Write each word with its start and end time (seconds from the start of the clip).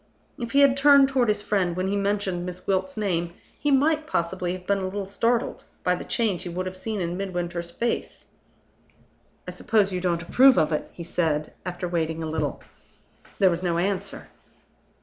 If 0.39 0.53
he 0.53 0.61
had 0.61 0.75
turned 0.75 1.09
toward 1.09 1.27
his 1.27 1.43
friend 1.43 1.75
when 1.75 1.87
he 1.87 1.95
mentioned 1.95 2.43
Miss 2.43 2.59
Gwilt's 2.59 2.97
name 2.97 3.35
he 3.59 3.69
might 3.69 4.07
possibly 4.07 4.53
have 4.53 4.65
been 4.65 4.79
a 4.79 4.85
little 4.85 5.05
startled 5.05 5.65
by 5.83 5.93
the 5.93 6.03
change 6.03 6.41
he 6.41 6.49
would 6.49 6.65
have 6.65 6.75
seen 6.75 6.99
in 7.01 7.17
Midwinter's 7.17 7.69
face. 7.69 8.25
"I 9.47 9.51
suppose 9.51 9.93
you 9.93 10.01
don't 10.01 10.23
approve 10.23 10.57
of 10.57 10.71
it?" 10.71 10.89
he 10.91 11.03
said, 11.03 11.53
after 11.67 11.87
waiting 11.87 12.23
a 12.23 12.31
little. 12.31 12.63
There 13.37 13.51
was 13.51 13.61
no 13.61 13.77
answer. 13.77 14.29